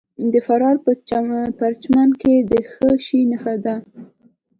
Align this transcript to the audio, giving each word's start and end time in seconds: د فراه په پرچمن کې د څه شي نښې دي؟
د 0.31 0.33
فراه 0.45 0.77
په 0.85 0.91
پرچمن 1.59 2.09
کې 2.21 2.33
د 2.49 2.53
څه 2.71 2.89
شي 3.05 3.21
نښې 3.31 3.55
دي؟ 3.63 3.75